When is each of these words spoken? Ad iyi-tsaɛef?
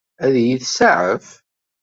Ad 0.25 0.33
iyi-tsaɛef? 0.37 1.27